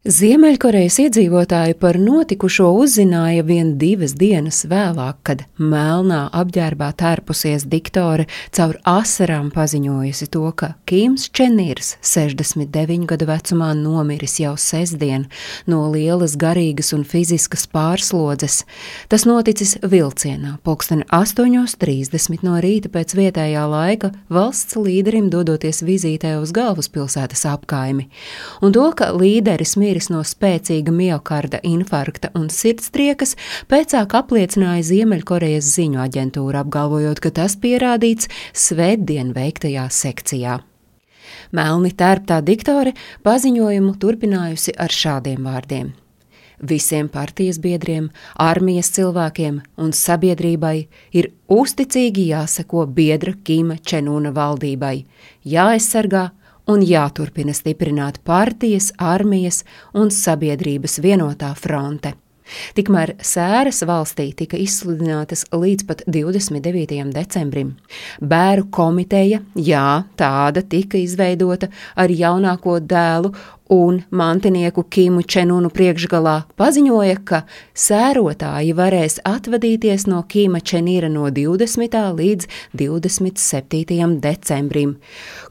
Ziemeļkorejas 0.00 0.94
iedzīvotāji 1.02 1.74
par 1.76 1.98
notikušo 2.00 2.70
uzzināja 2.72 3.42
vien 3.44 3.74
divas 3.76 4.14
dienas 4.16 4.62
vēlāk, 4.64 5.18
kad 5.28 5.42
melnā 5.60 6.22
apģērbā 6.40 6.86
tērpusies 6.96 7.66
diktore 7.68 8.24
caur 8.56 8.78
asarām 8.88 9.50
paziņojusi 9.52 10.28
to, 10.32 10.46
ka 10.56 10.70
Kims 10.88 11.26
Čenirs, 11.36 11.98
69 12.00 13.04
gadu 13.10 13.28
vecumā, 13.28 13.74
nomiris 13.76 14.38
jau 14.40 14.54
sestdien 14.56 15.26
no 15.68 15.82
lielas 15.92 16.38
garīgas 16.40 16.94
un 16.96 17.04
fiziskas 17.04 17.66
pārslodzes. 17.68 18.62
Tas 19.12 19.28
noticis 19.28 19.76
vilcienā, 19.84 20.54
pulksteni 20.64 21.04
8.30 21.12 22.48
no 22.48 22.56
rīta 22.64 22.88
pēc 22.96 23.12
vietējā 23.20 23.66
laika 23.68 24.14
valsts 24.32 24.80
līderim 24.80 25.28
dodoties 25.28 25.84
vizītē 25.84 26.38
uz 26.40 26.56
galvaspilsētas 26.56 27.44
apkaimi. 27.52 28.08
Un 28.64 28.72
to, 28.72 28.88
ka 28.96 29.12
līderis 29.12 29.76
miris 29.90 30.10
no 30.12 30.22
spēcīga 30.26 30.92
miokarda 30.94 31.60
infarkta 31.66 32.30
un 32.38 32.48
sirdstriekas, 32.52 33.34
pēcāk 33.70 34.14
apliecināja 34.20 34.86
Ziemeļkorejas 34.86 35.70
ziņu 35.74 36.02
aģentūra, 36.04 36.62
apgalvojot, 36.64 37.22
ka 37.22 37.32
tas 37.40 37.56
pierādīts 37.58 38.30
svētdien 38.54 39.34
veiktajā 39.34 39.88
sekcijā. 39.90 40.60
Melni 41.50 41.90
tērptā 41.90 42.38
diktore 42.46 42.94
paziņojumu 43.26 43.96
turpinājusi 43.98 44.76
ar 44.78 44.94
šādiem 44.94 45.42
vārdiem. 45.46 45.90
Visiem 46.60 47.08
partijas 47.08 47.56
biedriem, 47.58 48.10
armijas 48.36 48.92
cilvēkiem 48.92 49.62
un 49.80 49.94
sabiedrībai 49.96 50.74
ir 51.16 51.30
uzticīgi 51.50 52.28
jāseko 52.34 52.84
biedra 52.86 53.32
Kīma 53.32 53.80
Čenūna 53.80 54.34
valdībai, 54.36 54.98
jāaizsargā 55.48 56.28
un 56.70 56.82
jāturpina 56.86 57.54
stiprināt 57.56 58.20
partijas, 58.26 58.92
armijas 58.98 59.64
un 59.94 60.12
sabiedrības 60.14 61.00
vienotā 61.02 61.52
fronte. 61.58 62.14
Tikmēr 62.74 63.14
sēras 63.22 63.82
valstī 63.86 64.30
tika 64.36 64.58
izsludinātas 64.58 65.44
līdz 65.54 65.86
pat 65.86 66.02
29. 66.10 67.04
decembrim. 67.14 67.76
Bēru 68.18 68.66
komiteja, 68.74 69.40
jā, 69.54 69.86
tāda 70.18 70.64
tika 70.66 70.98
izveidota 70.98 71.70
ar 71.94 72.10
jaunāko 72.10 72.80
dēlu 72.82 73.32
un 73.70 74.02
mantinieku 74.10 74.82
Kimu 74.82 75.22
Čenunu 75.22 75.70
priekšgalā 75.70 76.34
paziņoja, 76.58 77.18
ka 77.24 77.42
sērotāji 77.74 78.74
varēs 78.74 79.20
atvadīties 79.26 80.08
no 80.10 80.24
Kima 80.26 80.58
Čenīra 80.58 81.10
no 81.12 81.28
20. 81.30 81.94
līdz 82.18 82.48
27. 82.74 84.18
decembrim. 84.24 84.96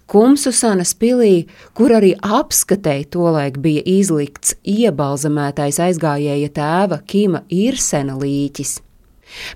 Kumsusanas 0.09 0.91
pilī, 0.99 1.47
kur 1.77 1.95
arī 1.95 2.11
apskatēji 2.19 3.07
tolaik 3.15 3.61
bija 3.63 3.85
izlikts 3.87 4.57
iebalzamētais 4.67 5.79
aizgājēja 5.87 6.51
tēva 6.59 6.99
Kima 7.07 7.45
Irsena 7.47 8.19
līķis. 8.19 8.79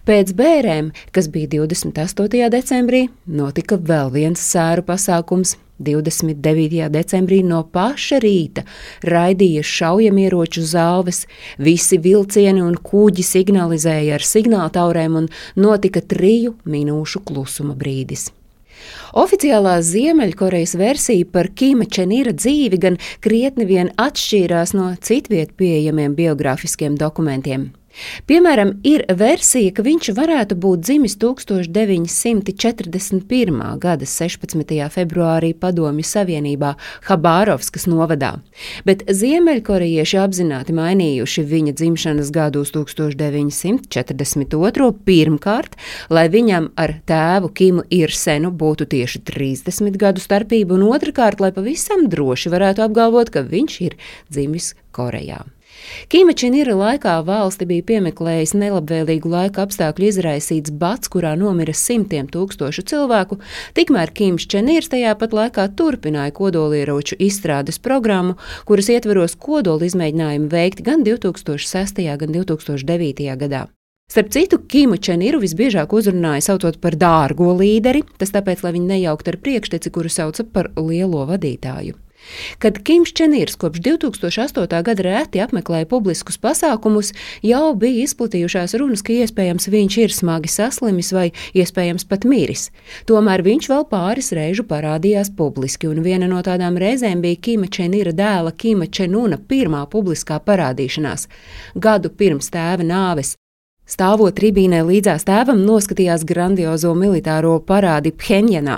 Pēc 0.07 0.31
bērēm, 0.37 0.91
kas 1.11 1.27
bija 1.33 1.49
28. 1.57 2.49
decembrī, 2.53 3.07
notika 3.25 3.75
vēl 3.75 4.13
viens 4.13 4.41
sēru 4.53 4.85
pasākums. 4.87 5.57
29. 5.83 6.89
decembrī 6.93 7.41
no 7.47 7.63
paša 7.63 8.21
rīta 8.23 8.65
raidīja 9.03 9.63
šaujamieroču 9.67 10.63
zāles, 10.67 11.25
visi 11.57 11.99
vilcieni 12.01 12.63
un 12.63 12.77
kuģi 12.79 13.25
signalizēja 13.27 14.19
ar 14.19 14.29
signāltaurēm 14.33 15.19
un 15.23 15.27
notika 15.55 16.01
triju 16.01 16.55
minūšu 16.65 17.23
klusuma 17.27 17.75
brīdis. 17.77 18.31
Oficiālā 19.13 19.77
Ziemeļkorejas 19.85 20.73
versija 20.79 21.27
par 21.29 21.51
Kīma 21.53 21.85
Čenīra 21.85 22.33
dzīvi 22.33 22.79
gan 22.81 22.97
krietni 23.23 23.67
vien 23.69 23.93
atšķīrās 24.01 24.73
no 24.77 24.89
citvietu 24.99 25.53
pieejamiem 25.61 26.17
biogrāfiskiem 26.17 26.97
dokumentiem. 26.99 27.69
Piemēram, 28.25 28.81
ir 28.87 29.03
versija, 29.13 29.71
ka 29.75 29.83
viņš 29.85 30.07
varētu 30.17 30.55
būt 30.57 30.79
dzimis 30.87 31.13
1941. 31.21 33.77
gada 33.83 34.05
16. 34.09 34.89
februārī 34.95 35.53
Padomju 35.53 36.05
Savienībā 36.07 36.71
Habārovskas 37.09 37.85
novadā, 37.91 38.31
bet 38.87 39.03
ziemeļkorejieši 39.05 40.17
apzināti 40.23 40.71
mainījuši 40.73 41.41
viņa 41.53 41.71
dzimšanas 41.77 42.29
gadu 42.33 42.57
uz 42.65 42.71
1942. 42.73 44.89
pirmkārt, 45.05 45.77
lai 46.09 46.27
viņam 46.33 46.73
ar 46.75 46.91
tēvu 47.05 47.53
Kimu 47.53 47.83
Irsenu 47.93 48.49
būtu 48.49 48.85
tieši 48.89 49.21
30 49.29 49.97
gadu 50.01 50.19
starpība, 50.23 50.73
un 50.79 50.83
otrkārt, 50.89 51.37
lai 51.43 51.51
pavisam 51.53 52.09
droši 52.09 52.49
varētu 52.53 52.79
apgalvot, 52.87 53.27
ka 53.29 53.41
viņš 53.45 53.73
ir 53.85 53.93
dzimis 54.33 54.73
Korejā. 54.93 55.41
Kīmačinīra 56.11 56.75
laikā 56.77 57.15
valsti 57.25 57.67
bija 57.69 57.85
piemeklējis 57.89 58.53
nelabvēlīgu 58.59 59.29
laika 59.31 59.63
apstākļu 59.65 60.09
izraisīts 60.09 60.73
bats, 60.79 61.11
kurā 61.11 61.33
nomira 61.39 61.75
simtiem 61.77 62.27
tūkstošu 62.31 62.85
cilvēku, 62.91 63.39
tikmēr 63.77 64.13
Kims 64.15 64.47
Čenīrs 64.49 64.91
tajā 64.93 65.13
pat 65.19 65.35
laikā 65.37 65.67
turpināja 65.77 66.35
kodolieroču 66.35 67.17
izstrādes 67.19 67.79
programmu, 67.83 68.35
kuras 68.69 68.91
ietveros 68.93 69.37
kodola 69.39 69.87
izmēģinājumu 69.89 70.51
veikti 70.51 70.85
gan 70.89 71.07
2006. 71.07 72.03
gan 72.19 72.35
2009. 72.35 73.31
gadā. 73.45 73.67
Starp 74.11 74.29
citu, 74.35 74.59
Kimu 74.69 74.99
Čeniru 75.01 75.39
visbiežāk 75.41 75.93
uzrunāja 75.95 76.43
saucot 76.51 76.77
par 76.83 76.97
dārgo 76.99 77.53
līderi, 77.57 78.03
tas 78.19 78.35
tāpēc, 78.35 78.61
lai 78.65 78.75
viņu 78.75 78.91
nejaukt 78.91 79.31
ar 79.31 79.39
priekšteci, 79.41 79.93
kuru 79.95 80.11
sauca 80.11 80.45
par 80.45 80.69
lielo 80.77 81.23
vadītāju. 81.31 82.02
Kad 82.63 82.79
Kims 82.85 83.13
Čenīrs 83.15 83.57
kopš 83.59 83.81
2008. 83.85 84.81
gada 84.87 85.05
reti 85.05 85.41
apmeklēja 85.43 85.87
publiskus 85.89 86.39
pasākumus, 86.41 87.13
jau 87.45 87.73
bija 87.79 88.05
izplatījušās 88.07 88.77
runas, 88.79 89.03
ka 89.05 89.15
iespējams 89.15 89.69
viņš 89.73 89.99
ir 90.03 90.15
smagi 90.15 90.51
saslimis 90.51 91.13
vai 91.15 91.27
iespējams 91.57 92.07
pat 92.09 92.27
miris. 92.29 92.69
Tomēr 93.09 93.43
viņš 93.45 93.69
vēl 93.71 93.87
pāris 93.91 94.33
reižu 94.35 94.65
parādījās 94.69 95.33
publiski, 95.37 95.89
un 95.91 96.03
viena 96.05 96.29
no 96.31 96.41
tādām 96.45 96.79
reizēm 96.81 97.23
bija 97.23 97.41
Kima 97.43 97.69
Čenīra 97.71 98.15
dēla 98.15 98.55
Kima 98.57 98.87
Čenuna 98.87 99.37
pirmā 99.37 99.85
publiskā 99.91 100.39
parādīšanās 100.43 101.29
gadu 101.75 102.09
pirms 102.09 102.51
tēva 102.53 102.85
nāves. 102.87 103.35
Stāvot 103.83 104.31
tribīnē 104.37 104.79
līdzās 104.87 105.25
tēvam, 105.27 105.59
noskatījās 105.67 106.23
grandiozo 106.23 106.93
militāro 106.95 107.57
parādi 107.67 108.13
Phenjanā. 108.15 108.77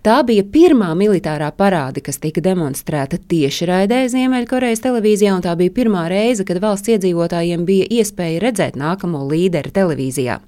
Tā 0.00 0.16
bija 0.24 0.46
pirmā 0.48 0.94
militārā 0.96 1.50
parāde, 1.52 2.00
kas 2.00 2.16
tika 2.22 2.40
demonstrēta 2.40 3.20
tieši 3.20 3.68
raidē 3.68 4.00
Ziemeļkorejas 4.08 4.80
televīzijā, 4.88 5.36
un 5.36 5.44
tā 5.44 5.52
bija 5.60 5.76
pirmā 5.76 6.08
reize, 6.08 6.48
kad 6.48 6.62
valsts 6.64 6.94
iedzīvotājiem 6.96 7.68
bija 7.68 7.90
iespēja 8.00 8.40
redzēt 8.48 8.80
nākamo 8.80 9.26
līderi 9.28 9.76
televīzijā. 9.76 10.40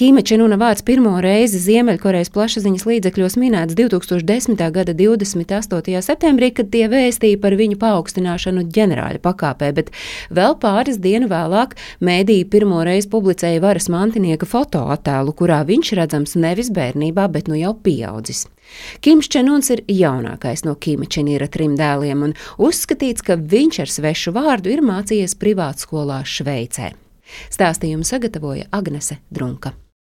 Kīma 0.00 0.22
Čenuna 0.24 0.56
vārds 0.56 0.80
pirmo 0.80 1.10
reizi 1.20 1.58
Ziemeļkorejas 1.60 2.30
plašsaziņas 2.32 2.86
līdzekļos 2.88 3.34
minēts 3.36 3.74
2010. 3.76 4.62
gada 4.72 4.94
28. 4.96 5.98
septembrī, 6.06 6.48
kad 6.56 6.70
tie 6.72 6.86
vēstīja 6.88 7.36
par 7.42 7.52
viņu 7.60 7.76
paaugstināšanu 7.82 8.62
ģenerāļa 8.72 9.20
pakāpē, 9.20 9.68
bet 9.76 9.90
vēl 10.32 10.56
pāris 10.62 10.96
dienu 11.04 11.28
vēlāk 11.28 11.74
mēdīja 12.00 12.46
pirmo 12.48 12.78
reizi 12.88 13.10
publicēja 13.12 13.60
varas 13.60 13.90
mantinieka 13.92 14.48
fotoattēlu, 14.48 15.34
kurā 15.36 15.58
viņš 15.68 15.92
redzams 16.00 16.32
nevis 16.40 16.72
bērnībā, 16.72 17.28
bet 17.36 17.52
nu 17.52 17.60
jau 17.60 17.74
pieaudzis. 17.76 18.46
Kims 19.04 19.28
Čenuns 19.28 19.68
ir 19.76 19.84
jaunākais 19.84 20.64
no 20.64 20.78
Kīma 20.80 21.10
Čenīra 21.12 21.50
trim 21.52 21.76
dēliem 21.76 22.24
un 22.30 22.34
uzskatīts, 22.56 23.20
ka 23.20 23.36
viņš 23.36 23.82
ar 23.84 23.94
svešu 23.98 24.32
vārdu 24.32 24.72
ir 24.72 24.80
mācījies 24.80 25.36
privātskolā 25.36 26.22
Šveicē. 26.24 26.94
Stāstījumu 27.52 28.08
sagatavoja 28.08 28.72
Agnese 28.72 29.20
Drunka. 29.28 29.76